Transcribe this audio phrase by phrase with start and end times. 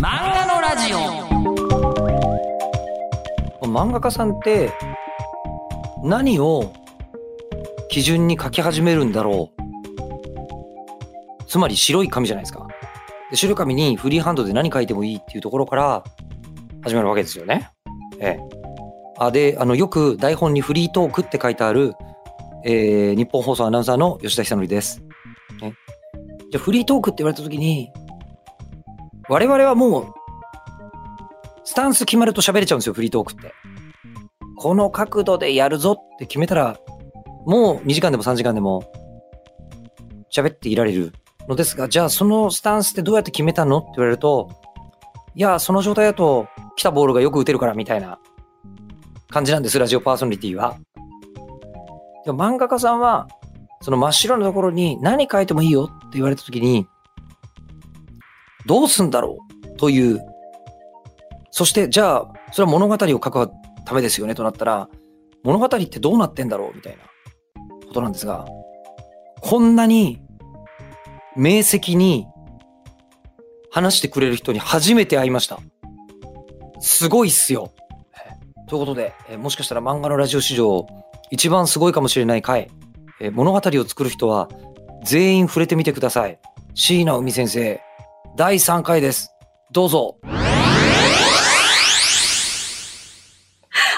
[0.00, 0.98] 漫画のラジオ。
[3.66, 4.70] 漫画家さんって
[6.04, 6.72] 何を
[7.88, 11.44] 基準に書き始めるんだろう。
[11.48, 12.68] つまり白い紙じゃないですか。
[13.32, 16.04] で白い紙にフリーハンドで何書いてもいいっていうところから
[16.84, 17.68] 始まるわけですよね。
[18.20, 18.40] ええ、
[19.18, 21.94] あであのよく台本にフリートークって書いてある、
[22.64, 25.02] えー、日本放送アナウンサーの吉田久典です。
[25.60, 25.74] ね、
[26.52, 27.90] じゃフリートークって言われた時に
[29.28, 30.14] 我々はもう
[31.64, 33.52] スタンス決まると喋れちゃうんですよフリートークって。
[34.56, 36.78] この角度でやるぞって決めたら
[37.46, 38.90] もう2時間でも3時間でも
[40.34, 41.12] 喋っていられる
[41.48, 44.50] のですが、じゃあそのスタンスってどうやって決めたのって言われると、
[45.34, 48.18] いや、その状態だと来たボールがよく打てるからみたいな
[49.30, 50.76] 感じなんです、ラジオパーソナリティは。
[52.24, 53.28] でも漫画家さんは、
[53.80, 56.86] その真っ白なところに何書いてもいいよって言われた時に、
[58.68, 59.38] どうすんだろ
[59.74, 59.76] う？
[59.78, 60.20] という、
[61.50, 63.50] そしてじゃあ、それは物語を書く
[63.84, 64.34] ためですよね？
[64.34, 64.88] となったら、
[65.42, 66.76] 物語ってどうなってんだろう？
[66.76, 67.02] みたいな
[67.86, 68.46] ことなんですが、
[69.40, 70.20] こんなに
[71.34, 72.26] 明晰に
[73.70, 75.58] 話してくれる人に初めて会いました。
[76.80, 77.72] すごいっすよ。
[78.68, 80.86] ということで、えもしかしたら漫画のラジオ史上
[81.30, 82.70] 一番すごいかもしれない回、
[83.18, 84.48] え物語を作る人は
[85.04, 86.38] 全員触れてみてください。
[86.74, 87.80] 椎名海先生、
[88.38, 89.34] 第3回です。
[89.72, 90.16] どうぞ。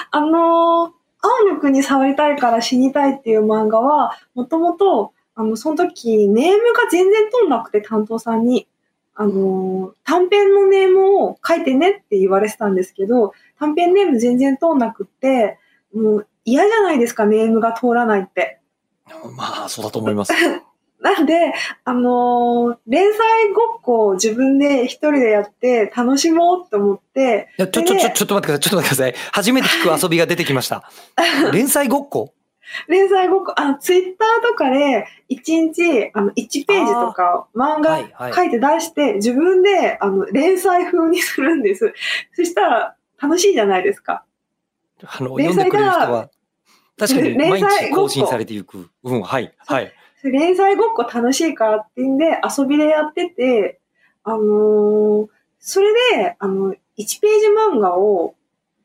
[0.09, 0.89] あのー、青
[1.47, 8.67] の国触りたいから死にたいっていう漫画は、もともと、あの、その時、ネームが全然通んなくて、担当さんに。
[9.13, 15.59] あの、短編のネームを書いてねって言われてたんですけど、短編ネーム全然通んなくって、
[15.93, 18.59] もう嫌じゃないですか、ネームが通らないって。
[19.35, 20.33] まあ、そうだと思います。
[21.01, 23.19] なんで、あのー、連載
[23.53, 27.49] ごっこを自分で一人でやって楽しもうと思って。
[27.57, 28.59] いや、ちょ、ちょ、ちょ、ちょっと待ってください。
[28.59, 29.15] ちょっと待ってください。
[29.31, 30.83] 初めて聞く遊びが出てきました。
[31.51, 32.33] 連載ごっこ？
[32.87, 41.93] 連載ごっこ、あの、ツイッターとかで、1日、あの、1ページとか、漫画書いて出して、自分で、あの、連載風にするんです。
[42.35, 44.23] そしたら、楽しいじゃないですか。
[45.03, 46.29] あの、読んでくれる人は、
[46.97, 48.89] 確かに毎日更新されていく。
[49.03, 49.91] うん、はい、はい。
[50.29, 53.79] 連載ごっこ楽しいからっていうんで、遊びでやってて、
[54.23, 55.27] あのー、
[55.59, 58.35] それで、あの、1ページ漫画を、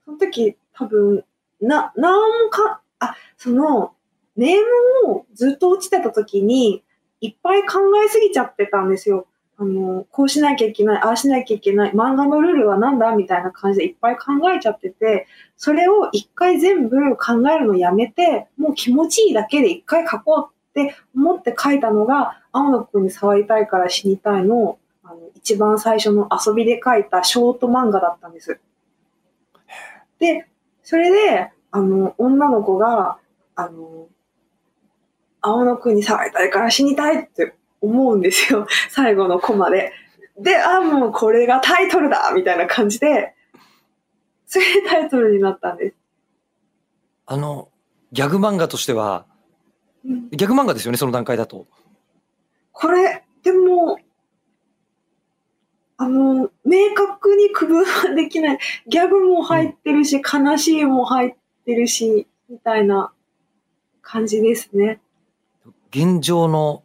[0.04, 1.24] その時多分、
[1.60, 3.94] な、なんか、あ、その、
[4.36, 4.56] ネー
[5.04, 6.82] ムをずっと落ちてた時に、
[7.20, 9.26] いっぱい考えすぎちゃってたんですよ。
[9.58, 15.26] あの、こうしなきゃいけない、ああしなきゃいけない、漫画のルールは何だみたいな感じでいっぱい考えちゃってて、
[15.56, 28.60] それを一回全部考えるのやめて、もう気持ちいいだけで一回書こうって思って書いたのが、青野くんに触りたいから死にたいの、あの、一番最初の遊びで書いたショート漫画だったんです。
[30.19, 30.47] で、
[30.82, 33.19] それで、あの、女の子が、
[33.54, 34.09] あの、
[35.41, 38.66] 青野くんに触りたいから死にたいって思うんですよ。
[38.91, 39.92] 最後のコマで。
[40.38, 43.34] で、あ、もうこれがタイトルだみたいな感じで、
[44.47, 45.97] それでタイトルになったんです。
[47.25, 47.70] あの、
[48.12, 49.26] ギャグ漫画としては、
[50.06, 51.67] うん、ギャグ漫画ですよね、その段階だと。
[52.72, 53.99] これ、でも、
[55.99, 58.59] あの、明確に区分はできない。
[58.87, 61.34] ギャグも入ってるし、うん、悲しいも入っ
[61.65, 63.12] てるし、みたいな
[64.03, 65.00] 感じですね。
[65.91, 66.84] 現状の、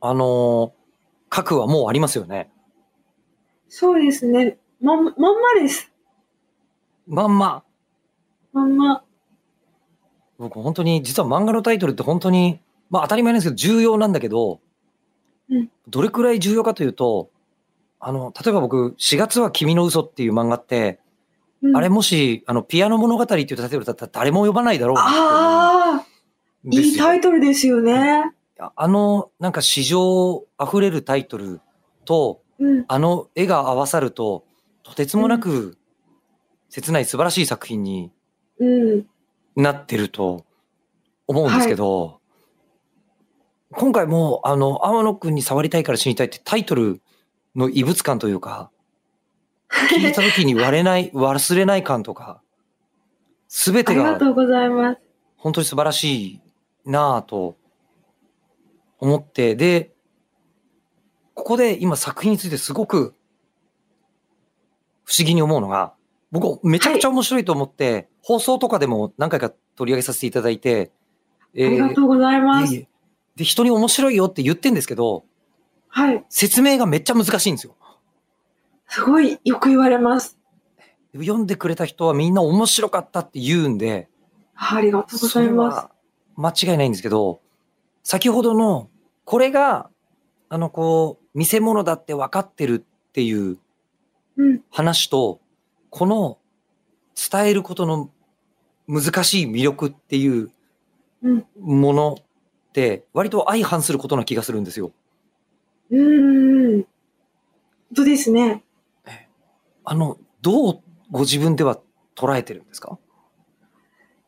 [0.00, 0.72] あのー、
[1.28, 2.50] 核はもうありますよね。
[3.68, 4.56] そうですね。
[4.80, 5.92] ま、まんまです。
[7.06, 7.64] まんま。
[8.52, 9.03] まんま。
[10.44, 12.60] 僕本当に、実は漫画のタイトルって本当に、
[12.90, 14.60] まあ当たり前なんですけど重要なんだけど、
[15.50, 17.30] うん、どれくらい重要かというと、
[17.98, 21.00] あの、例えば僕、4月は君の嘘っていう漫画って、
[21.62, 26.06] うん、あれもし、あの、ピアノ物語っていうタイトルだったら誰も呼ばないだろうああ
[26.70, 28.32] いいタイトルですよね。
[28.76, 31.60] あの、なんか史上溢れるタイトル
[32.04, 34.44] と、うん、あの絵が合わさると、
[34.82, 35.76] とてつもなく
[36.68, 38.12] 切ない素晴らしい作品に
[39.56, 40.44] なってると
[41.26, 47.00] 思うんですけど、はい、今回も、あの、天野くんに触りたいから死にたいってタイトル
[47.54, 48.70] の異物感というか、
[49.90, 52.40] 聞いた時に割れない、 忘れない感とか、
[53.48, 55.00] すべてが、ありがとうございます。
[55.36, 56.40] 本当に素晴らしい
[56.84, 57.56] なぁと
[58.98, 59.92] 思って、で、
[61.34, 63.14] ここで今作品についてすごく
[65.04, 65.94] 不思議に思うのが、
[66.40, 70.90] 僕めちゃくちゃ面白いと思って、はい、放送とかでも何回か取り上げさせていただいて、
[71.54, 72.86] えー、ありがとうございます。
[73.36, 75.24] で、人に面白いよって言ってんですけど、
[75.88, 76.24] はい。
[76.28, 77.76] 説明がめっちゃ難しいんですよ。
[78.88, 80.38] すごいよく言われます。
[81.14, 84.08] 読んでくれた人はみんな面白かったって言うんで、
[84.56, 85.88] ありがとうございます。
[86.36, 87.40] 間違いないんですけど、
[88.02, 88.88] 先ほどの、
[89.24, 89.88] これが、
[90.48, 93.58] あの、こう、見せ物だって分かってるっていう
[94.36, 94.60] うん。
[95.96, 96.38] この
[97.30, 98.10] 伝えることの
[98.88, 100.50] 難しい魅力っていう
[101.22, 101.46] うん。
[101.60, 104.90] ものって、割と相反することな気がするんですよ。
[105.90, 106.82] うーん。
[106.82, 106.86] 本
[107.94, 108.64] 当ですね。
[109.84, 110.80] あの、どう
[111.12, 111.78] ご自分では
[112.16, 112.98] 捉えてるんですか？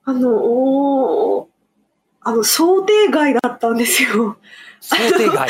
[0.05, 1.49] あの、
[2.21, 4.37] あの、想定外だったんですよ。
[4.81, 5.35] 想定外。
[5.37, 5.49] なん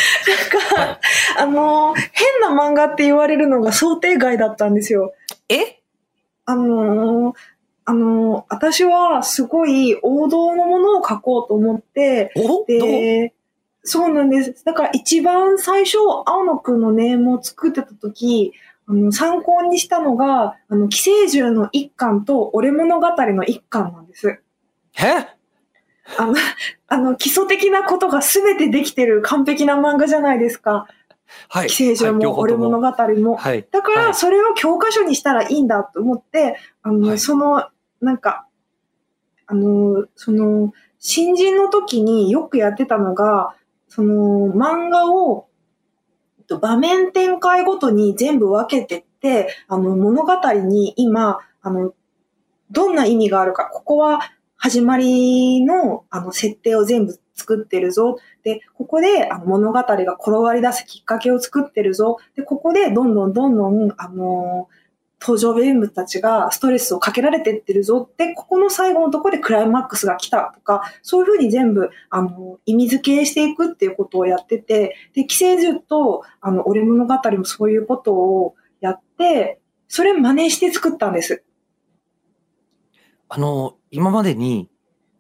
[0.97, 1.01] か、
[1.41, 5.13] あの、変な漫画って言われるのが想定外だったんですよ。
[5.51, 5.83] え？
[6.47, 7.37] あのー
[7.85, 12.33] あのー私はすごい王道のものを書こうと思って、
[12.67, 13.35] で、
[13.83, 14.65] そうなんです。
[14.65, 18.53] だから一番最初、青野くんのネームを作ってた時、
[18.89, 24.41] あの参考にしたのが、あの、寄生獣の一巻と俺物語の一巻なんです。
[24.99, 25.37] え？
[26.19, 26.35] あの、
[26.87, 30.87] あの、基礎的なことが全てできてる完璧な漫画じゃないですか。
[31.49, 31.69] はい。
[31.69, 32.87] 寄生獣も俺物語
[33.21, 33.37] も。
[33.37, 33.67] はい。
[33.71, 37.69] だかはいら、それを教科書にしたらいいんだと思って、あの、はいその、
[38.01, 38.47] なんか、
[39.47, 43.55] あの、その、新人の時によくやってたのが、
[43.89, 45.49] その、漫画を、
[46.39, 51.95] えっと場面展開ごとに全部分けてって、あの、物語に今、あの、
[52.71, 54.21] どんな意味があるか、ここは
[54.57, 58.19] 始まりの、あの、設定を全部作ってるぞ。
[58.43, 62.19] で、ここであの物語が転がり出すきっかけを作ってるぞ。
[62.35, 64.69] で、ここでどんどんどんどん、あの
[65.21, 81.43] 登場人物たちがストレスをかけられてってるぞって、ここの最後のところでクライマックスが来たとか、そういうふうに全部、あの、意味付けしていくっていうことをやってて、で、寄生獣と、あの、俺物語もそういうことをやって、それ真似して作ったんです。
[83.29, 84.69] あの、今までに、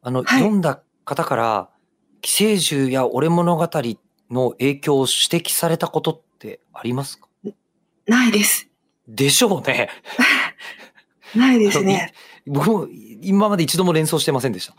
[0.02, 1.70] あの、はい読んだ方から、
[2.26, 3.70] 寄生獣や俺物語
[4.32, 7.28] の影響を指摘されたことってありますか？
[8.08, 8.68] ないです。
[9.06, 9.90] でしょうね。
[11.36, 12.12] ないですね。
[12.44, 12.88] 僕も
[13.22, 14.74] 今まで一度も連想してませんでした。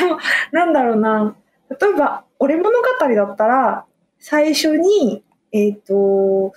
[0.00, 0.18] でも、
[0.52, 1.36] なんだろうな。
[1.68, 3.84] 例えば、俺物語だったら、
[4.18, 6.54] 最初に、えっ、と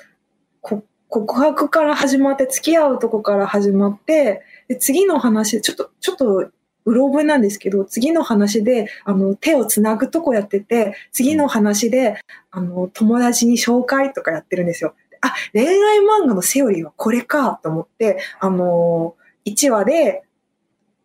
[0.62, 6.50] こ、告白から始まって、付き合うとこから始まって、で次の話、ちょっと、ちょっと、
[6.86, 12.20] うろ覚えなんですけど、次の話で、あの、手をつなぐとこやってて、次の話で、
[12.52, 14.94] あの、友達に紹介とかやってるんですよ。
[15.22, 19.16] あ、恋愛漫画のセオリーはこれかと思って、あの、
[19.46, 20.24] 1話で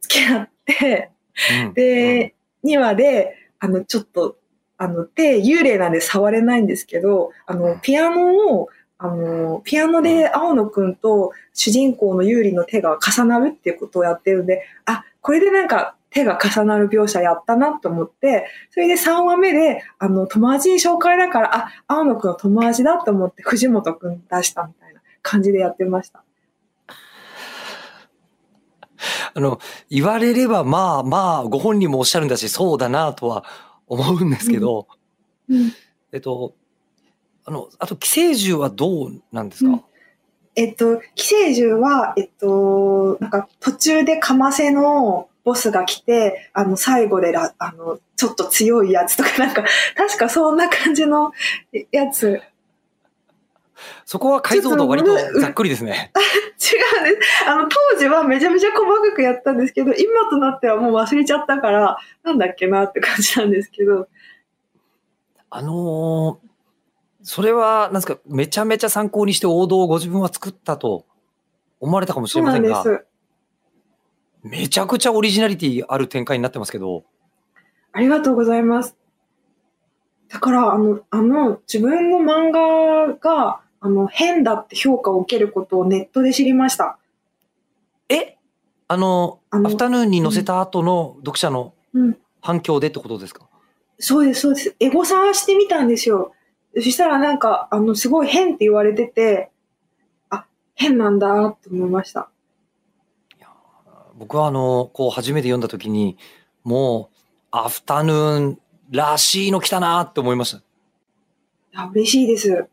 [0.01, 1.11] 付き合って、
[1.67, 1.75] うん。
[1.75, 2.35] で、
[2.65, 4.37] 2話で、あの、ちょっと、
[4.77, 26.25] あの、手、幽霊なんで触れないんですけど、あの、ピアノを、あの、ピアノで青野くんと主人公のユーリの手が重なるっていうことをやってるんで、あ、これでなんか手が重なる描写やったなと思って、それで3話目で、あの、友達に紹介だから、あ、青野くんの友達だと思って藤本くん出したみたいな感じでやってました。
[29.35, 29.61] あの、
[29.91, 33.45] 言われればまあまあ、ご本人もおっしゃるんだし、そうだなとは
[33.87, 34.89] 思うんですけど、
[35.51, 35.73] うん。
[36.13, 36.55] えっと、
[37.45, 39.85] あの、あと、寄生獣はどうなんですか、うん
[40.59, 49.63] えっと、寄生獣は、えっと、なんか途中でかませのボスが来て、あの、最後でら、あの、ちょっと強いやつとか、 なんか、
[49.95, 51.31] 確かそんな感じの
[51.93, 52.27] やつ。
[52.29, 52.43] 違うん
[54.05, 56.11] そこは解像度割とざっくりですね。
[57.05, 57.49] です。
[57.49, 64.09] あの、当時はめちゃめちゃ細かくやったんですけど、今となってはもう忘れちゃったから、なんだっけなって感じなんですけど。
[65.51, 66.48] あのー
[67.31, 71.05] それは、なんですか、めちゃめちゃ参考にして王道をご自分は作ったと
[71.79, 73.05] 思われたかもしれませんが、す。
[74.43, 77.05] めちゃくちゃオリジナリティある展開になってますけど、
[77.93, 78.97] ありがとうございます。
[80.31, 86.99] だから、あの、あの、自分の漫画が、あの、変だって評価を受けることをネットで知りました。
[88.09, 88.39] え？
[88.89, 92.17] あの、あのアフタヌーンに載せた後の読者のうん。
[92.41, 93.47] 反響でってことですか、
[93.99, 94.77] そうです、そうです。
[94.81, 96.33] エゴ探してみたんですよ。
[96.83, 99.51] そしたらなんか、あの、すごい変って言われてて、
[100.31, 102.31] あ、変なんだって思いました。
[104.19, 106.19] 僕はあの、こう初めて読んだ時に、
[106.65, 107.17] もう、
[107.51, 108.59] アフタヌーン
[108.91, 110.59] らしいの来たなって思いました。
[110.59, 110.63] い
[111.73, 112.67] や嬉しいです。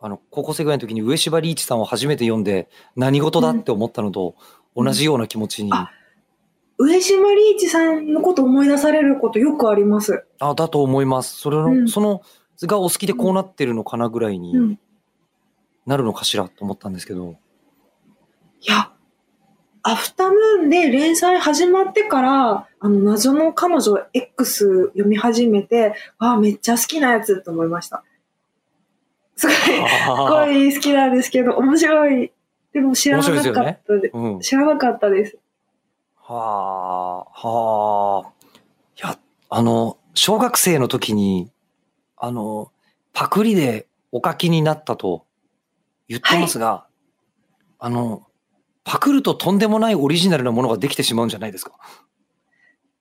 [0.00, 4.34] あの、高校生ぐらいの時に上柴リーチさんを初めて読んで何事だって思ったのと
[4.74, 5.90] 同じような気持ちに、あ
[6.78, 10.24] 上島リーチさんのこと思い出されることよくあります。
[10.38, 11.38] あ、だと思います。
[11.38, 12.22] それの、うんその、
[12.66, 14.56] がお好きでこうなってるのかなぐらいに。
[14.56, 14.78] うん。
[15.86, 17.36] なるのかしらと思ったんですけど。
[18.60, 18.92] いや、
[19.82, 28.04] アフタヌーンで連載始まってから、あの、謎の彼女 X 読み始めて、ああ、めっちゃ好きなやつと思いました。
[29.36, 32.32] すごい、すごい好きなんですけど、面白い。
[32.72, 34.40] でも知らなかったでうん。
[34.40, 35.38] 知らなかったです。
[36.16, 38.32] はあ、はあ。
[38.96, 41.50] いや、あの、小学生の時に、
[42.20, 42.70] あの、
[43.12, 45.26] パクリでお書きになったと
[46.08, 46.86] 言ってますが、
[47.78, 48.26] あの、
[48.84, 51.72] パクるととんでもないオリジナルなものができてしまうんじゃないですか。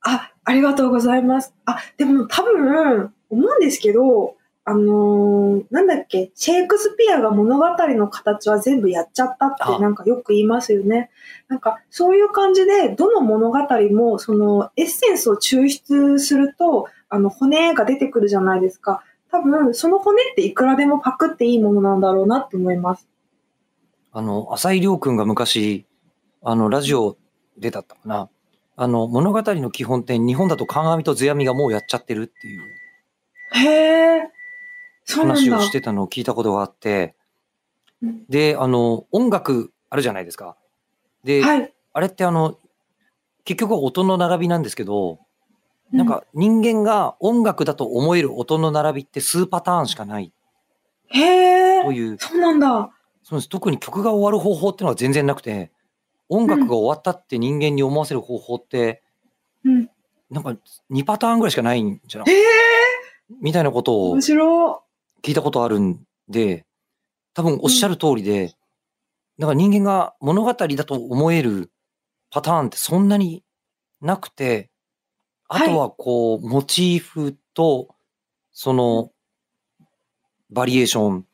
[0.02, 1.54] あ、ありがとうございます。
[1.66, 4.36] あ、でも多分、思うんですけど、
[4.66, 11.10] あのーなんだっけ、シェイクスピアが物語の形は全部やっちゃったってあなんかよく言いますよね。
[11.48, 13.58] なんかそういう感じで、どの物語
[13.92, 19.04] もそのエッセンスを抽出すると、あの骨が出てくるじゃないですか。
[19.32, 23.08] 多分、その骨っていくらでもパクっていいものなんだろうなって思います。
[24.12, 25.86] あの、浅井亮君が昔、
[26.44, 27.18] あの、ラジオ
[27.58, 28.30] でだったかな。
[28.76, 32.80] あの、物語の基本点、日本だと鑑と世阿弥がもうやっちゃってるっていう。
[35.08, 37.16] 話をしてたのを聞いたことがあって、
[38.02, 40.56] うんで、あの、音楽あるじゃないですか。
[41.26, 41.74] で、はい。
[41.92, 42.58] あれってあの、
[43.44, 45.20] 結局は音の並びなんですけど、
[45.92, 50.32] なんか人間が音楽だと思える音の並びって数パターンしかない。
[51.14, 52.92] うん、へえ、という、そうなんだ。
[53.24, 53.50] そうです。
[53.50, 55.72] 特に曲が終わる方法っていうのは全然なくて、
[56.30, 59.02] 音楽が終わったって人間に思わせる方法って、
[59.64, 59.90] うん。
[60.30, 60.56] なんか
[60.92, 62.36] 2パターンぐらいしかないんじゃない？
[62.36, 62.44] へえ、
[63.42, 66.68] みたいなことを聞いたことあるんで、
[67.34, 68.54] 多分おっしゃる通りで、
[69.40, 71.72] だから人間が物語だと思える
[72.30, 73.44] パターンってそんなに
[74.02, 74.69] なくて、
[75.50, 77.90] あとはこう、モチーフと、
[78.52, 79.12] その、
[80.52, 81.26] バリエーション、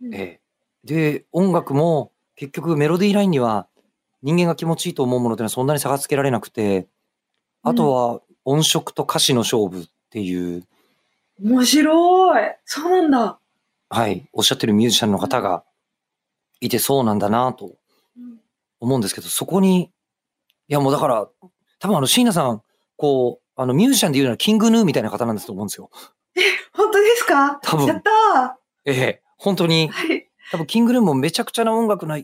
[0.00, 0.06] い。
[0.12, 0.40] ええ。
[0.84, 3.66] で、音楽も結局メロディーラインには
[4.22, 6.86] 人間が気持ちいいと思うものっていうのはそんなに差がつけられなくて、
[7.62, 10.64] あとは音色と歌詞の勝負っていう、
[11.42, 12.56] 面白い。
[12.64, 13.38] そうなんだ。
[13.90, 15.64] はい、おっしゃってるミュージシャンの方が
[16.60, 17.76] いてそうなんだなと
[18.80, 19.90] 思うんですけど、そこに、
[20.68, 21.28] いやもうだから、
[21.78, 22.62] 多分あの椎名さん、
[22.96, 25.90] こう、あのミュージシャンで言うならキングヌーみたいな方なんですと思うんですよ。
[26.72, 27.60] 本当ですか？
[27.62, 29.92] 多分やったええ、本当にー。
[29.92, 30.28] はい。
[30.50, 32.18] 多分キングヌーもめちゃくちゃな音楽な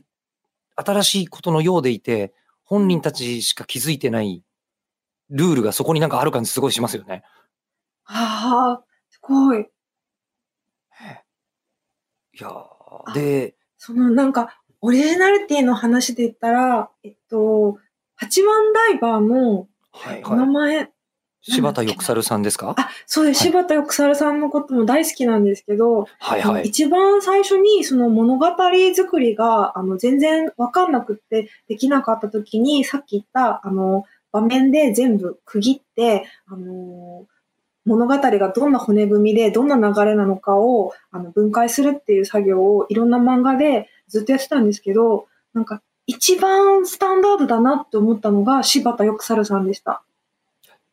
[0.77, 2.35] 新しいことのようでいて、
[2.65, 4.43] 本人たちしか気づいてない
[5.31, 7.23] ルールがそこになんかある感じすごいしますよね。
[8.05, 9.67] ああ、すごい。
[12.33, 17.79] いやーで、そのなんか、オリジナリティの話で言ったら、えっと、
[18.15, 20.77] 八番ダイバーのはいお名はい。
[20.77, 20.91] 前、
[21.43, 22.75] 柴田翼猿さんですか？
[22.77, 23.39] あ、そうです。
[23.39, 26.67] はい柴田翼猿さんのことも大好きなんですけど、はいはい。
[26.67, 28.47] 一番最初にその物語
[28.95, 37.27] 作りがあの全然わかんなくってできなかった時にさっき言ったあの場面で全部区切ってあの
[37.87, 50.03] 物語がどんな骨組みでどんな流れなのかをあの分解するっていう作業をいろんな漫画でずっとやってたんですけどなんか一番スタンダードだなって思ったのが柴田翼猿さんでした。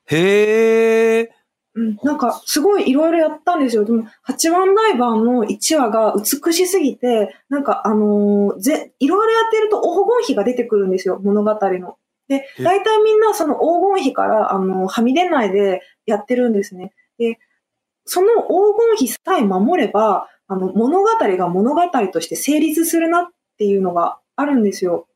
[0.06, 1.28] へー。
[1.74, 3.86] うん、なんか、すごいいろいろやったんですよ。
[3.86, 11.98] でも、八番ダイバーの1話が美しすぎて、なんか、あのーぜ、いろいろやってると黄金比が出てくるんですよ、物語の。
[12.28, 16.94] で、え大体みんなその黄金比から、あのーはみ出ないでやってるんですね。
[17.18, 17.40] で、
[18.06, 21.82] その黄金比さえ守れば、あの、物語が物語
[22.12, 23.26] として成立するなっ
[23.58, 25.07] ていうのがあるんですよ。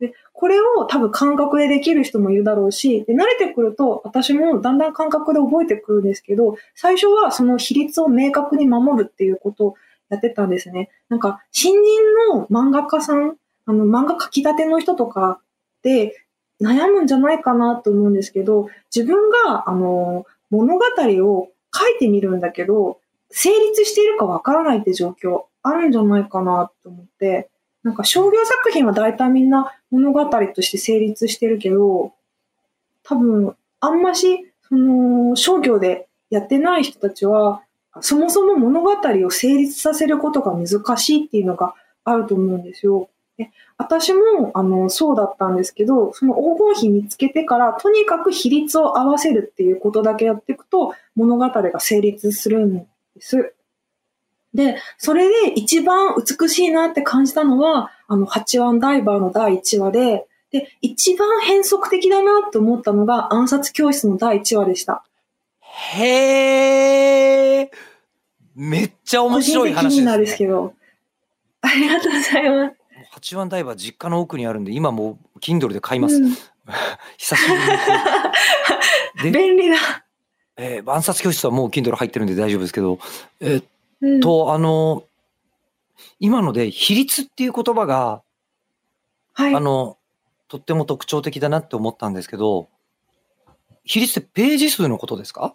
[0.00, 9.74] で、これを多分感覚でできる人もいるだろうし、で、慣れてくると、私もだんだん感覚で覚えてくるんですけど、最初はその比率を明確に守るっていうことを
[10.10, 10.90] やってたんですね。
[11.08, 12.00] なんか、新人
[12.34, 15.40] の漫画家さん、あの、漫画描き立ての人とか
[15.82, 16.14] で
[16.60, 20.84] 悩むんじゃないかなと思うんですけど、自分が、あの、物語
[21.24, 23.00] を書いてみるんだけど、
[23.30, 27.50] 成立しているかわからないって状況あるんじゃないかなと思って、
[27.86, 32.12] なんか商業作品は大体みんな物語として成立してるけど、
[33.04, 37.62] 多分、あんまし、その、商業でやってない人たちは、
[38.00, 38.90] そもそも物語
[39.24, 43.08] を成立させることが難しいっていうのがあると思うんですよ。
[43.38, 52.86] で私もあのそうだったんですけど、その黄金比見つけてから、とにかく比率を合わせるっていうことだけやっていくと、物語が成立するんで
[53.20, 53.54] す。
[54.56, 65.04] で、それで一番美しいなって感じたのは、あの、八番ダイバーの第1話で、で、一番変則的だなって思ったのが暗殺教室の第1話でした。
[65.60, 67.68] へー。
[68.54, 70.24] めっちゃ面白い個人的になん話でね。
[70.24, 70.74] ですすけど。
[71.60, 72.76] ありがとうございます。
[73.10, 76.16] 八番ダイバー実家の奥にあるんで、今もう Kindle で買います。
[76.16, 76.34] うん
[77.16, 77.54] 久しぶ
[79.22, 79.76] りに 便利だ。
[80.56, 82.98] えー暗殺教室はもう Kindle 入ってるんで大丈夫ですけど、
[83.40, 83.64] えーっ
[84.00, 85.04] うん、と、あの、
[86.20, 88.22] 今ので比率っていう言葉が、
[89.32, 89.60] はいあ。
[89.60, 89.98] の、
[90.48, 92.68] とっても特徴的だなって思ったんですけど、
[93.84, 95.54] 比率ってページ数のことですか？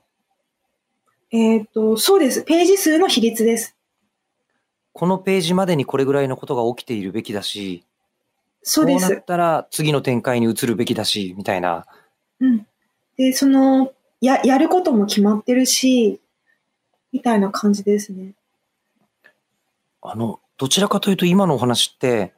[1.31, 2.43] えっ、と、そうです。
[2.43, 3.75] ページ数の比率です。
[4.93, 7.85] このページまでにこれぐらいのことが起きているべきだし、
[8.63, 9.21] そうでこうなっす。
[9.21, 11.85] たら次の展開に移るべきだし、みたいな。
[12.39, 12.67] うん。
[13.17, 16.20] で、その、や、やることも決まってるし、
[17.11, 18.33] みたいな感じですね。
[20.01, 22.33] あの、どちらかというと今のお話って、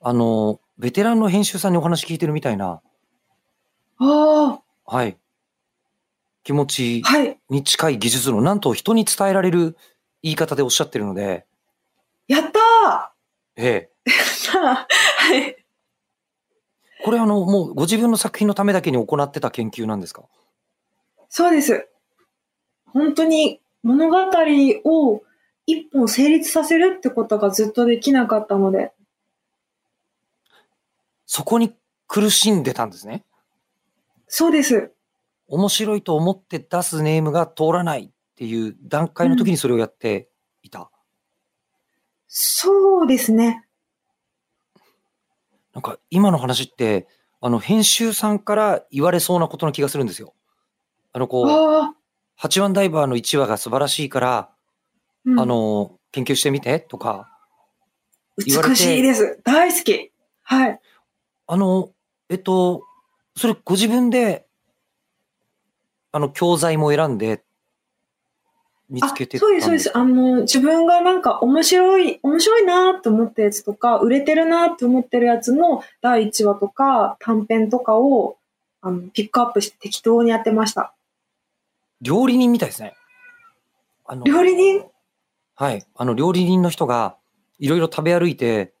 [0.00, 2.80] あの、ベテランの編集さんにお話聞いてるみたいな、
[3.98, 5.18] あはい。
[6.42, 7.38] 気持ちあ、はい。
[7.50, 9.76] に近い技術の、なんと人に伝えられる
[10.22, 11.46] 言い方でおっしゃってるので、
[12.28, 13.14] やった
[13.56, 14.10] ええ。
[14.46, 14.86] ーは
[15.36, 15.56] い。
[17.04, 20.22] これあの、もうご自分の作品のためだけに行ってた研究なんですか？
[21.28, 21.88] そうです。
[22.86, 24.16] 本当に物語
[24.84, 25.22] を
[25.66, 28.92] 一本成立させるってことがずっとできなかったので、
[31.26, 31.74] そこに
[32.06, 33.24] 苦しんでたんですね。
[34.26, 34.92] そうです。
[35.46, 40.28] 面白いと思って出すネームが通らないっていう段階の時にそれをやって
[40.62, 40.90] いた。
[42.26, 43.66] そうですね。
[45.72, 47.06] なんか今の話って、
[47.40, 50.34] あの編集さんから言われそうなことの気がするんですよ。
[51.12, 51.99] あのこう、
[52.42, 54.48] 八番ダイバーの1話が素晴らしいから、
[55.26, 57.28] うんあの、研究してみてとか、
[58.46, 59.40] 言われて美しいです。
[59.44, 60.10] 大好き。
[60.44, 60.80] はい。
[61.48, 61.90] あの、
[62.30, 62.84] えっと、
[63.36, 64.46] それご自分で、
[66.12, 67.44] あの、教材も選んで、
[68.88, 69.98] 見つけてあそうです、そうです。
[69.98, 78.38] あの、自分がなんか面白い、面白いなと思ったやつとか、売れてるなと思ってるやつの第1話とか短編とかを
[78.80, 80.94] あのピックアップして適当にやってました。
[82.00, 82.94] 料理人みたいですね。
[84.06, 84.90] あの、料理人？
[85.54, 85.86] はい。
[85.94, 87.16] あの、料理人の人が、
[87.58, 88.72] いろいろ食べ歩いて、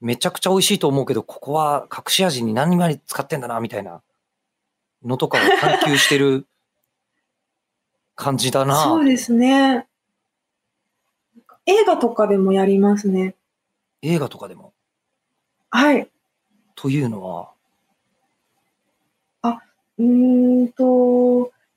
[0.00, 4.02] めちゃくちゃ美味しいと思うけど、ここは隠し味に何々使ってんだな、みたいな
[5.04, 6.46] のとかを探求してる
[8.16, 8.82] 感じだな。
[8.82, 9.86] そうですね。
[11.66, 13.36] 映画とかでもやりますね。
[14.02, 14.72] 映画とかでも？
[15.70, 16.10] はい。
[16.74, 17.52] というのは、
[19.98, 20.84] うーんと、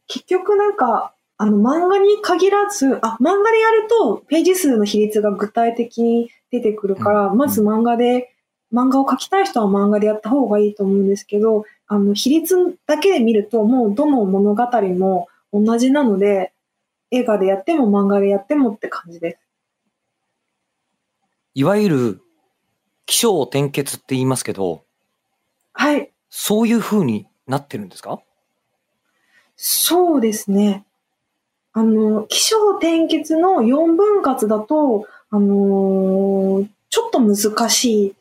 [0.09, 8.35] 結局なんか、あの漫画に限らず、あ、漫画でやるとページ数の比率が具体的に出てくるから、うんまず漫画で、
[8.73, 16.51] 漫画を描きたい人は漫画でやった方がいいと思うんですけど、あの、比率だけで見るともうどの物語も同じなので、
[17.11, 19.39] 映画でやっても漫画でやってもって感じです。
[21.53, 22.21] いわゆる、
[23.05, 24.83] 起承転結って言いますけど、
[25.73, 26.11] はい。
[26.29, 28.21] そういう風になってるんですか？
[29.61, 30.85] そうですね。
[31.73, 38.15] あの、起承転結の4分割だと、あのーちょっと難しい。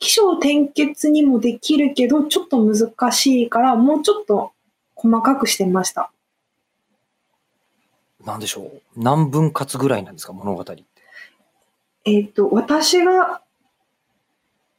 [0.00, 4.52] 起承転結にもできるけど、ちょっと難しいから、もうちょっと
[4.94, 6.10] 細かくしてました。
[8.24, 8.82] なんでしょう？
[8.96, 10.32] 何分割ぐらいなんですか？
[10.32, 10.82] 物語って。
[12.06, 13.42] えっ、と、私が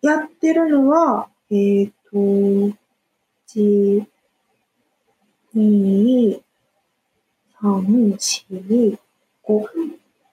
[0.02, 4.06] やってるのは、えっ、と、1、
[5.56, 6.42] 2、
[7.62, 8.98] 3、4、
[9.44, 9.66] 5、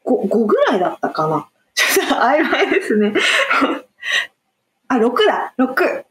[0.05, 1.49] 5、5ぐらいだったかな。
[1.75, 3.13] ちょっと曖昧ですね。
[4.89, 6.05] あ、6だ、6。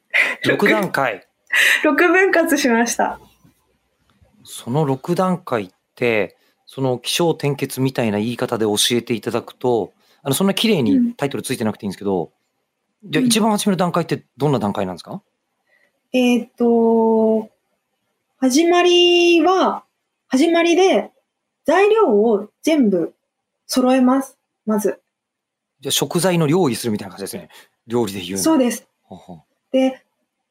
[0.45, 1.27] 6段階。
[1.83, 3.19] 6分割しました。
[4.43, 12.31] その6段階って、その起承転結みたいな言い方で教えていただくと、あの、そんな綺麗にタイトルついてなくていいんですけど、
[13.03, 15.21] じゃあうん一番初めの段階ってどんな段階なんですか？
[16.11, 17.49] えっ、と、
[18.45, 19.85] 始まりは、
[20.27, 21.09] 始まりで
[21.65, 23.15] 材料を全部
[23.65, 24.37] 揃えます。
[24.67, 25.01] まず。
[25.79, 27.49] じゃあ食材の料理するみたいな感じですね。
[27.87, 28.37] 料理で言うの。
[28.37, 28.87] そうです。
[29.01, 30.03] ほうほうで、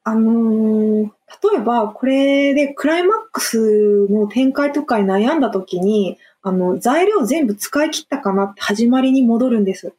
[0.03, 9.93] あのー例えばこれでクライマックスの展開とかに悩んだ時に、あの、材料全部使い切ったかなって始まりに戻るんです。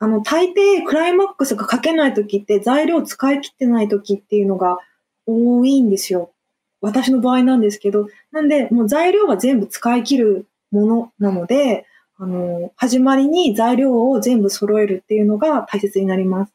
[0.00, 4.78] あの、大抵クライマックスが書けない時って材料使い切ってない時っていうのが
[5.26, 6.32] 多いんですよ。
[6.80, 8.08] 私の場合なんですけど。
[8.32, 11.86] なんで、もう材料は全部使い切るものなので、
[12.18, 16.52] あの、始まりに材料を全部揃えるっていうのが大切になります。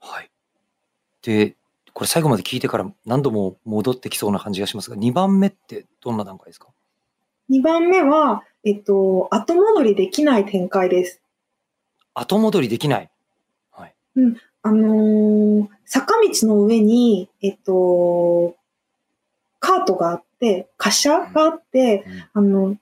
[0.00, 0.30] はい。
[1.22, 1.56] で、
[1.92, 6.68] これ最後まで聞いてから何度も戻ってきそうな感じがしますが、2番目ってどんな段階ですか
[7.50, 11.20] ？2番目は、えっと、後戻りできない展開です。
[12.14, 13.10] 後戻りできない。
[14.64, 18.56] あのー坂道の上に、えっと、
[19.62, 22.76] カートがあって、滑車があって、あの、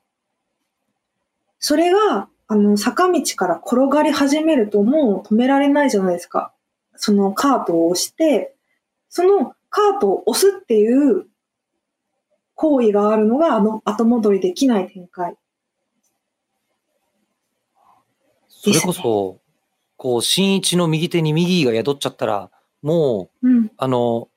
[1.58, 6.52] それが、あの、坂道から転がり始めるともう止められないじゃないですか。
[6.96, 8.54] そのカートを押して、
[9.10, 11.26] そのカートを押すっていう
[12.54, 15.36] 行為があるのが、あの、後戻りできない展開。
[18.48, 19.38] それこそ、
[19.98, 23.70] こう、新一の右手に右が宿っちゃったら、もう、うん。
[23.76, 24.28] あの、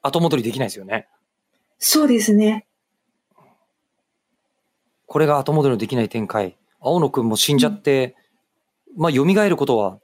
[0.00, 1.08] 後戻りできないですよね。
[1.78, 2.66] そうですね。
[5.06, 6.56] これが後戻りのできない展開。
[6.80, 8.16] 青野くんも死んじゃって、
[8.96, 9.98] まあ、蘇ることは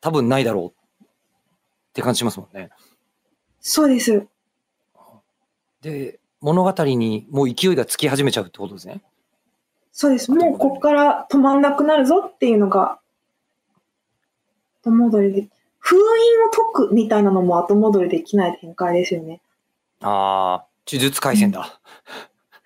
[0.00, 1.06] 多分ないだろうっ
[1.92, 2.70] て感じしますもんね。
[3.60, 4.26] そうです。
[5.82, 9.02] で、物語にもう勢いがつき始めちゃうってことですね。
[9.92, 10.30] そうです。
[10.30, 13.00] もうこっから止まんなくなるぞっていうのが、
[14.82, 15.48] 後戻りで。
[15.78, 16.02] 封印
[16.46, 19.40] を解くみたいなのも後戻りできない展開ですよね。
[20.02, 21.80] ああ、呪術廻戦だ。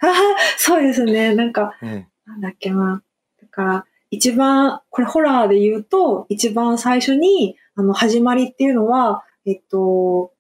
[0.59, 1.35] そうですね。
[1.35, 3.03] なんか、ねなんだっけな。
[3.41, 10.33] だから、一番、これホラーで言うと、一番最初に、あの、始まりっていうのは、えっと、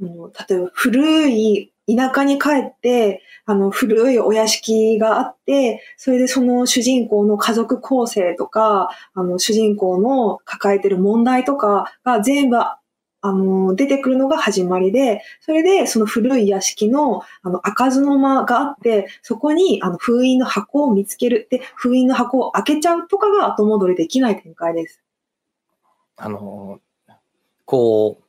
[0.00, 12.58] 例えば古い田舎に帰って、あの、古いお屋敷があって、それでその主人公の家族構成とか、あの、主人公の抱えてる問題とかが全部、
[13.26, 21.48] あの、出てくるのが始まりで、それでその古い屋敷の、あの、開かずの間があって、そこに、あの、封印の箱を見つける。
[21.50, 25.00] で、封印の箱を開けちゃうとかが後戻りできない展開です。
[26.16, 27.12] あのー
[27.66, 28.20] こ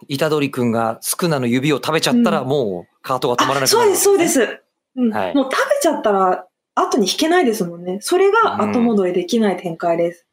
[0.00, 4.48] う、虎杖くんがスクナの指を食べちゃったら、うんもうカートが止まらなあくなる、そうです、そうで。
[4.48, 4.62] す。
[4.96, 7.98] うんはいもう食べちゃったら、後に引けないですもんね。
[8.00, 10.26] それが後戻りできない展開です。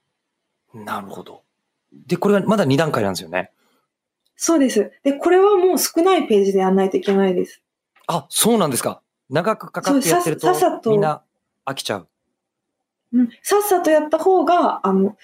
[0.73, 1.43] なるほど。
[2.07, 3.51] で、これはまだ2段階なんですよね。
[4.43, 4.91] そうです。
[5.03, 7.61] で、これはもう少ないページでやらないといけないです。
[8.07, 9.03] あ、そうなんですか。
[9.29, 11.21] 長くかかってやってるとみんな
[11.63, 12.07] 飽きちゃう。
[13.13, 15.15] うん、さっさとやった方が、あの、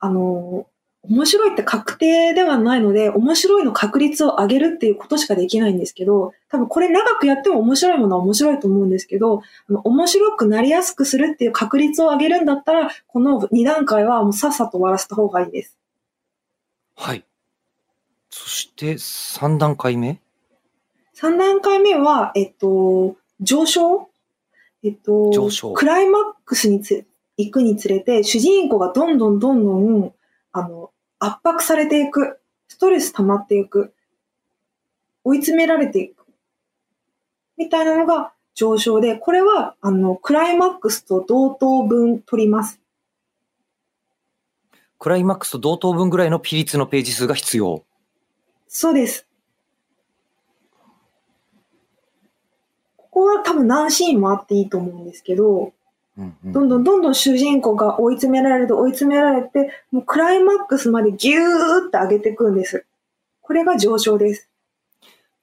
[0.00, 0.66] あの、
[1.02, 15.78] 面白いって確定ではないので、面白いの確率を上げるっていうことしかできないんですけど、多分これ長くやっても面白いものは面白いと思うんですけど、あの面白くなりやすくするっていう確率を上げるんだったら、この2段階はもうさっさと終わらせた方がいいです。
[16.96, 17.24] はい。
[18.38, 20.20] そして、3段階目
[21.16, 24.08] ？3段階目は、えっと、上昇？
[24.84, 27.04] えっと、上昇クライマックスにつ
[27.36, 30.14] 行くにつれて、主人公がどんどんどんどん、
[30.52, 32.38] あの、圧迫されていく。
[32.68, 33.92] ストレス溜まっていく。
[35.24, 36.24] 追い詰められていく。
[37.56, 42.80] みたいなのが上昇で、これは、あの、クライマックスと同等分取ります。
[45.00, 47.84] クライマックスと同等分ぐらいの比率のページ数が必要。
[48.68, 49.26] そうです。
[52.96, 55.72] ここは多分何シーンもあっていいと思うんですけど、
[56.18, 62.84] うんうんどんどんどんどん主人公が追い詰められて追い詰められて、もうクライマックスまでギューって上げていくんです。
[63.40, 64.50] これが上昇です。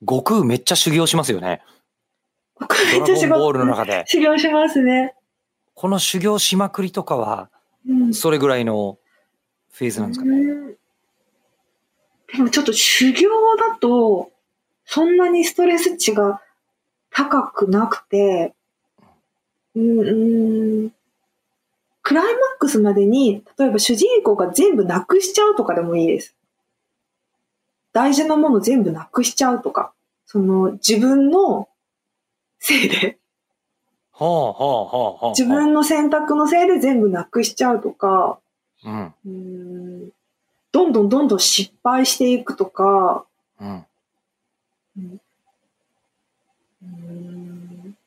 [0.02, 1.62] 悟空めっちゃ修行しますよね。
[2.56, 4.04] これドラゴンボールの中で。
[4.08, 5.16] 修行しますね。
[5.74, 7.50] この修行しまくりとかは、
[7.88, 8.14] うん。
[8.14, 8.98] それぐらいの
[9.72, 10.38] フェーズなんですかね。
[10.38, 10.76] うん
[12.34, 14.32] でもちょっと修行だと、
[14.86, 16.42] そんなにストレス値が
[17.10, 18.54] 高くなくて、
[19.76, 20.92] うん、うん
[22.06, 26.36] クライマックスまでに、例えば主人公が全部なくしちゃうとかでもいいです。
[27.94, 29.92] 大事なもの全部なくしちゃうとか、
[30.28, 31.68] その自分の
[32.60, 33.18] せいで、
[34.12, 35.30] はあはあはあはあ。
[35.32, 38.38] 自分の選択のせいで全部なくしちゃうとか、
[38.84, 39.06] うん。
[39.06, 40.10] うーん
[40.76, 43.24] どんどんどんどん失敗していくとか、
[43.62, 43.86] うん。
[44.98, 47.98] うーん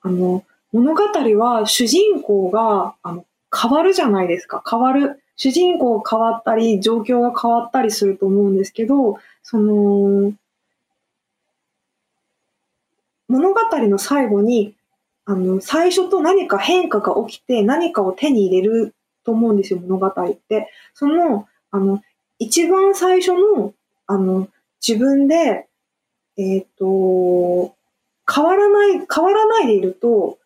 [0.00, 1.04] あの、物語
[1.38, 3.24] は主人公があの
[3.56, 4.60] 変わるじゃないですか。
[4.68, 5.22] 変わる。
[5.36, 10.32] 主人公変わったり、状況が変わったりすると思うんですけど、その、
[13.28, 14.74] 物語の最後に、
[15.26, 20.68] あの、最初と何か変化が起きて何かを手に入れると思うんですよ、物語って。
[20.92, 22.00] その、あの、
[22.38, 23.74] 一番最初の、
[24.06, 24.48] あの、
[24.86, 25.66] 自分で、
[26.36, 27.74] えっ、と、
[28.32, 30.38] 変わらない、変わらないでいると、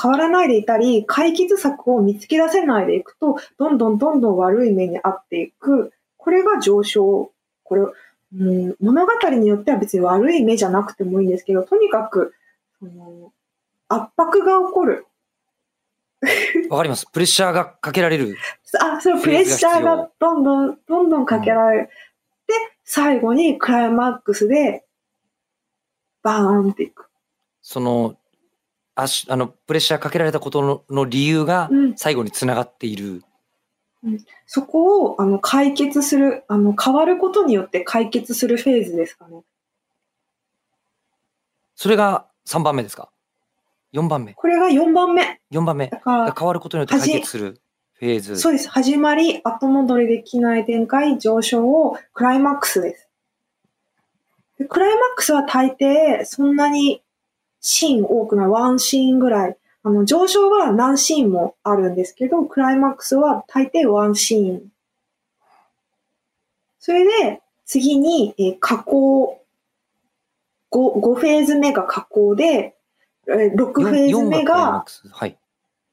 [0.00, 5.92] 変わらないでいたり、解決策を見つけ出せないでいくと、どんどんどんどん悪い目に遭っていく。
[6.16, 7.32] これが上昇。
[7.64, 12.34] これ、うん、物語によっては別に悪い目じゃなくてもいいんですけど、とにかく、
[12.78, 13.32] その
[13.88, 15.06] 圧迫が起こる。
[16.68, 17.06] わかります。
[17.06, 18.36] プレッシャーがかけられる。
[18.80, 21.86] あ、そのプレッシャーがどんどん、どんどんかけられる。
[22.46, 22.54] で、
[22.84, 24.84] 最後にクライマックスで、
[26.22, 27.08] バーンっていく。
[27.62, 28.16] その、
[28.94, 31.96] あしあの、プレッシャーかけられたことのの理由がうん。
[31.96, 33.24] 最後につながっている。
[34.46, 39.42] そこを、あの、解決する、あの、変わることによって解決するフェーズですかね。
[41.76, 43.10] それが3番目ですか？
[43.92, 44.34] ?4 番目。
[44.34, 45.40] これが4番目。
[45.50, 45.88] 4番目。
[45.88, 47.60] だから、変わることによって解決する
[47.94, 48.38] フェーズ。
[48.38, 48.68] そうです。
[48.68, 53.08] 始まり、後戻りできない展開、上昇をクライマックスです。
[54.58, 57.02] でクライマックスは大抵、そんなに
[57.60, 59.56] シーン多くない、ワンシーンぐらい。
[59.82, 64.62] あの、上昇は何シーンもあるんですけど、クライマックスは大抵ワンシーン。
[66.78, 69.40] それで、次に、えー加工
[70.70, 72.76] 5、5フェーズ目が加工で、
[73.30, 75.36] えー6フェーズ目4がクライマッが。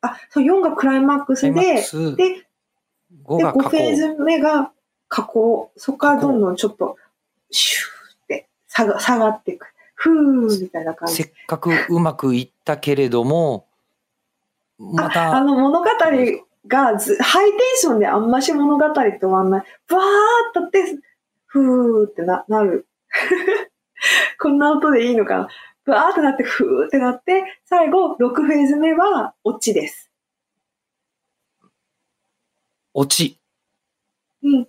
[0.02, 2.46] あ、そう、4がクライマックスでで、5で、
[3.26, 3.70] 5が加工。
[3.70, 4.72] フェーズ目が
[5.08, 5.72] 加工。
[5.78, 6.98] そこからどんどんちょっと、
[7.52, 9.68] シューって下が下がっていく。
[9.96, 11.16] ふーみたいな感じ。
[11.16, 13.68] せっかくうまくいったけれども、
[14.78, 15.86] まあた、の物語
[16.68, 19.66] がずハイテンションであんまし物語って終わんない。
[19.88, 20.04] バーっ
[20.54, 21.00] とって、
[21.48, 22.86] ふーってななる。
[24.40, 25.48] こんな音でいいのかな。
[25.88, 30.12] バーってなって、ふーってなって、最後、6フェーズ目は、オチです。
[32.94, 33.40] 落ち。
[34.44, 34.68] うん。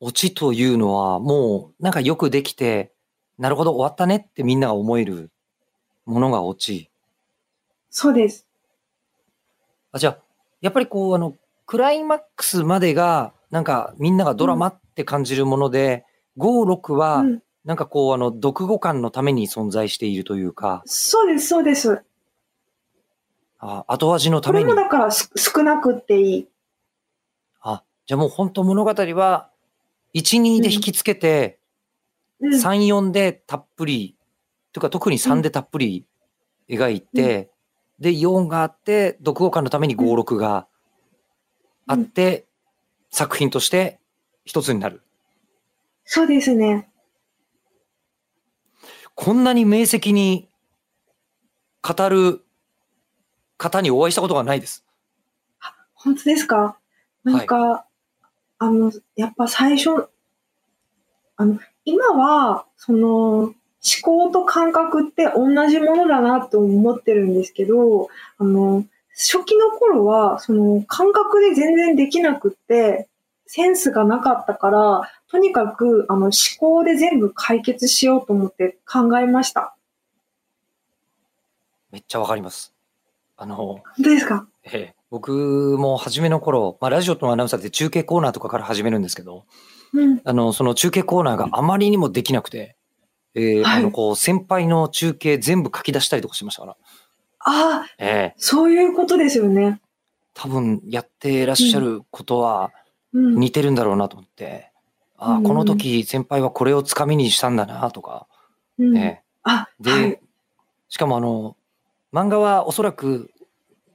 [0.00, 2.92] 落ちというのは、もう、なんかよくできて、
[3.38, 5.30] なるほど、終わったねってみんなが思える
[6.04, 6.90] ものが落ち。
[7.90, 8.46] そうです。
[9.92, 10.18] あ、じゃあ、
[10.60, 16.04] やっぱりこう、あの、クライマックスまでが、なんかみんながドラマって感じるもので、
[16.36, 17.42] 5、6はう、ん。
[17.68, 22.02] なんかこう、あの、読後感のために存在しているというか、そうです、そうです。
[23.58, 24.82] あ後味のためにこれも。
[24.84, 26.48] だからす少なくっていい。
[27.60, 29.50] あ、じゃあもう本当物語は、
[30.14, 31.58] 1、2で引きつけて、
[32.40, 32.54] うん。
[32.54, 34.16] 3、4でたっぷり、
[34.72, 36.06] というか特に3でたっぷり
[36.70, 37.50] 描いて、
[38.00, 40.66] で、4があって、読後感のために5、6が
[41.86, 42.46] あって、
[43.10, 44.00] 作品として
[44.46, 45.02] 一つになる。
[46.06, 46.88] そうですね。
[49.20, 50.48] こんなに明晰に
[51.82, 52.44] 語る
[53.56, 54.84] 方にお会いしたことがないです。
[55.92, 56.78] 本当ですか？
[57.24, 57.84] なんか、
[58.60, 60.08] あの、やっぱ最初、
[61.36, 63.54] あの、今は、その、思
[64.02, 68.84] 考と感覚って同じものだなと思ってるんですけど、あの、
[69.16, 73.08] 初期の頃は、その、感覚で全然できなくって、
[73.46, 79.74] センスがなかったから、とにかく、あの、思考で全部解決しようと思って考えました。
[81.90, 82.74] めっちゃわかります。
[83.36, 84.46] あの、ですか？
[84.64, 89.44] ええ僕も初めの頃、まあ、ラジオのアナウンサーって中継コーナーとかから始めるんですけど、
[89.94, 90.20] うん。
[90.22, 92.76] あの、その中継コーナーがあまりにもできなくて、
[93.34, 96.76] えーはいあの、こう、先輩の中継全部書き出したりとかしましたから、
[97.40, 99.80] ああ、ええそういうことですよね。
[100.34, 102.70] 多分やってらっしゃることは
[103.14, 103.36] うん。
[103.36, 104.70] 似てるんだろうなと思って、
[105.18, 105.42] ああ、うん。
[105.42, 108.26] この時先輩はこれをつかみにしたんだなとか、
[108.78, 110.20] うん、ええあ、で、はい。
[110.88, 111.56] しかもあの、
[112.12, 113.30] 漫画はおそらく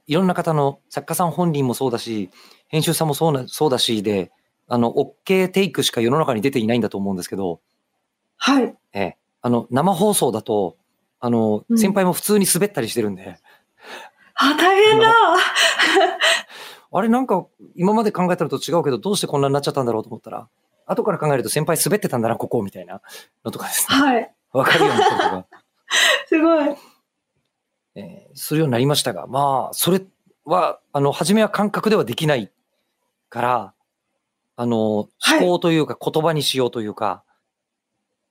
[0.06, 2.30] いろんな方の作家さん本人もそうだし、
[2.68, 4.30] 編集さんもそうな、そうだしで、
[4.68, 7.60] あの、OK テイクしか世の中に出ていないんだと思うんですけど、
[8.36, 8.74] はい。
[8.92, 10.76] ええ、あの、生放送だと、
[11.20, 11.78] あの、うん。
[11.78, 13.38] 先輩も普通に滑ったりしてるんで、
[14.34, 15.12] あ、大変だ。
[16.96, 20.48] あれなんか今まで考えたのと違うけど、どうしてこんなになっちゃったんだろうと思ったら、
[20.86, 23.00] 後から考えると先輩滑ってたんだな、ここ、みたいな
[23.44, 23.98] のとかですね。
[23.98, 24.34] はい。
[24.52, 25.46] わかるようなことが、
[26.28, 26.76] すごい。
[27.96, 30.02] えーするようになりましたが、まあ、それ
[30.44, 32.50] は、あの、初めは感覚ではできない
[33.28, 33.74] から、
[34.56, 37.22] あの、思はい考というか言葉にしようというか、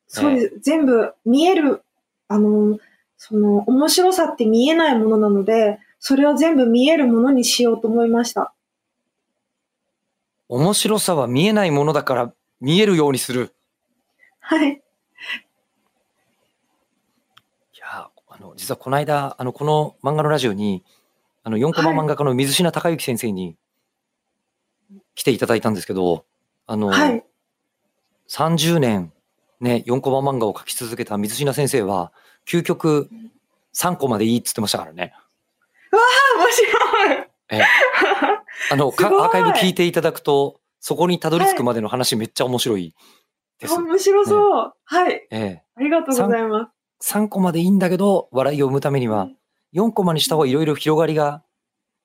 [0.08, 0.60] そうです。
[0.60, 1.82] 全部見える、
[2.28, 2.78] あの、
[3.18, 8.54] その、面白さって見えないものなので、それを全部見えるものにしようと思いました。
[10.50, 13.54] 面白さは見えないものだから見えるようにする。
[14.40, 14.70] はい。
[14.70, 14.72] い
[17.78, 20.82] やー、あの、実はこの間、あの、この漫画のラジオに、
[21.44, 23.58] あの、4コマ漫画家の水品孝之先生に
[25.14, 26.24] 来ていただいたんですけど、
[26.66, 27.26] あの、はい。
[28.30, 29.12] 30年、
[29.60, 32.14] ね、4コマ漫画を描き続けた水品先生は、
[32.48, 33.10] 究極
[33.74, 35.14] 3コマでいいっつってましたからね。
[35.92, 35.98] あ、
[36.40, 37.28] 面白い。
[37.50, 37.64] ええ
[38.72, 42.94] あの、アーカイブ聞いていただくと、そこにたどり着くまでの話めっちゃ面白い
[43.58, 43.74] です。
[43.74, 44.74] 面白そう。
[44.84, 45.26] はい。
[45.32, 47.14] ええありがとうございます。
[47.14, 49.30] 3コマでいいんだけど、笑いを生むためには、
[49.74, 51.42] 4コマにした方がいろいろ広がりが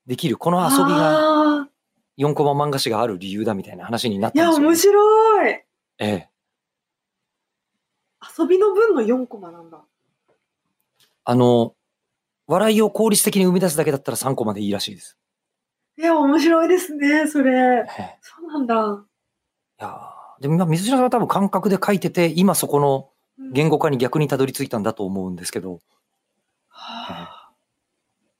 [0.06, 1.68] できる、この遊びがあ
[2.18, 5.50] 4コマ漫画誌がある理由だみたいな話になっーいや、たんですよ、面白い。
[5.50, 5.64] え
[6.06, 6.30] え。
[8.38, 9.84] 遊びの分の4コマなんだ。
[11.24, 11.74] あの、
[12.46, 15.18] 笑いを効率的に生み出すだけだったら3コマでいいらしいです。
[15.98, 17.52] いや、面白いですね、それ。
[17.52, 18.74] ええそうなんだ。
[19.80, 25.80] いやーでも今、水島さんは多分感覚で書いてて、今そこのうん言語化に逆にたどり着いたんだと思うんですけど、は
[26.70, 27.50] あ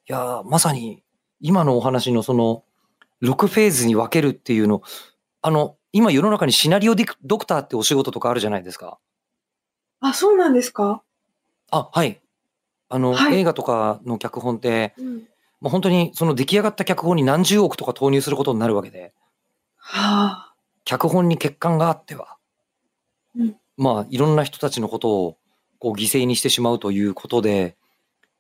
[0.09, 1.03] いやーまさに
[1.41, 2.65] 今のお話のその
[3.23, 4.83] 6フェーズに分けるっていうの、
[5.43, 8.99] あの、今世の中にシナリオディクドクターってお仕事とかあるじゃないですか。
[10.01, 11.03] あ、そうなんですか
[11.71, 12.21] あ、はい。
[12.89, 15.29] あの、はい映画とかの脚本って、うん。
[15.61, 19.13] もう本当にその出来上がった脚本に何十億とか投入することになるわけで、
[19.77, 20.55] はあ。
[20.85, 22.37] 脚本に欠陥があっては、
[23.37, 25.37] うんまあいろんな人たちのことを
[25.79, 27.77] こう犠牲にしてしまうということで、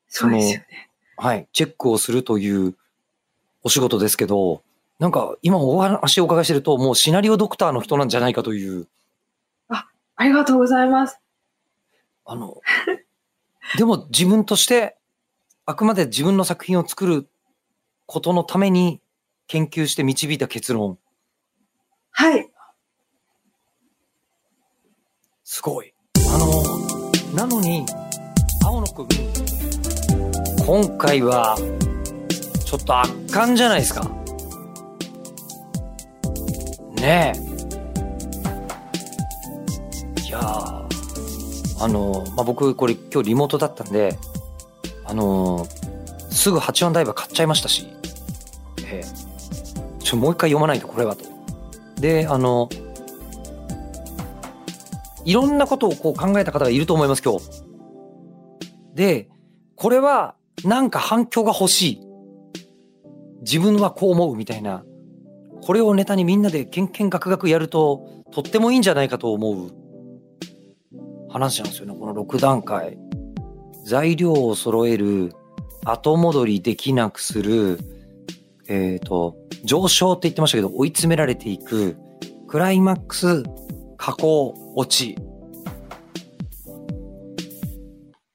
[0.08, 0.90] そうですよね。
[1.16, 2.74] はい、チェックをするという
[3.62, 4.62] お仕事ですけど、
[4.98, 8.88] なんか今お話をお伺いしてると、もうシナリオドクターの人なんじゃないかという、
[9.68, 11.20] ありがとうございます。
[12.24, 12.60] あの、
[13.76, 14.96] でも自分として、
[15.70, 17.28] あくまで自分の作品を作る
[18.06, 19.02] ことのために
[19.48, 20.96] 研究して導いた結論、
[22.10, 22.50] はい。
[25.44, 25.92] すごい。
[26.34, 26.62] あの、
[27.36, 27.84] なのに、
[28.64, 29.08] 青野くん、
[30.64, 31.58] 今回は、
[32.64, 34.10] ちょっと圧巻じゃないですか。
[36.94, 37.38] ねえ。
[40.22, 40.88] いやー
[41.78, 44.18] あの、まあ、僕、これ今日リモートだったんで、
[45.08, 45.66] あの
[46.30, 47.88] すぐ八番ダイバー買っちゃいましたし、
[48.86, 49.28] ええ
[50.04, 51.24] ちょ、もう一回読まないとこれはと。
[52.00, 52.68] で、あの、
[55.24, 57.62] いろんなことをこう考えた方がいると思います、今日。
[58.94, 59.28] で、
[59.76, 62.00] これはなんか反響が欲しい。
[63.40, 64.84] 自分はこう思うみたいな。
[65.62, 69.70] これをネタにみんなでけんけんがくがくやると、とってもいいんじゃないかと思う
[71.30, 72.98] 話なんですよね、この6段階。
[73.88, 75.32] 材料を揃える、
[75.82, 77.78] 後戻りできなくする、
[78.68, 81.96] えっ、と、上昇って言ってましたけど、追い詰められていく、
[82.48, 83.44] クライマックス、
[83.96, 85.14] 加工、落ち。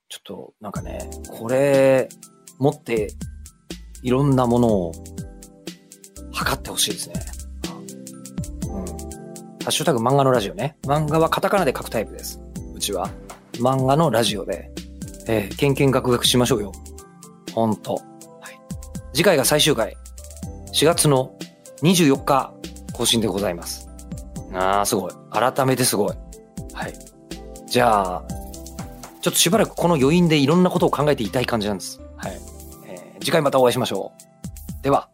[0.10, 2.10] ちょっと、なんかね、これ、
[2.58, 3.10] 持って、
[4.02, 4.92] いろんなものを、
[6.32, 7.16] 測ってほしいですね。
[8.70, 8.86] うん。
[8.86, 10.78] ハッシュタグ漫画のラジオね。
[10.82, 12.42] 漫画はカタカナで書くタイプです。
[12.74, 13.12] うちは。
[13.58, 14.73] 漫画のラジオで、
[15.28, 16.72] えー、けんけんがくがくしましょうよ。
[17.54, 17.94] ほんと。
[17.94, 18.00] は
[18.50, 18.60] い。
[19.14, 19.96] 次回が最終回。
[20.74, 21.36] 4月の
[21.82, 22.54] 24日
[22.94, 23.90] 更新でございます。
[24.54, 25.12] ああ、すごい。
[25.32, 26.16] 改めてすごい。
[26.74, 26.94] はい。
[27.68, 28.24] じゃあ、
[29.22, 32.02] ちょっとしばらくこの余韻でいろんなことを考えていたい感じなんです。
[32.18, 32.40] はい。
[32.88, 34.12] えー次回またお会いしましょ
[34.82, 34.84] う。
[34.84, 35.10] では。